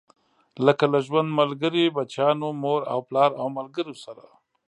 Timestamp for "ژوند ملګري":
1.07-1.83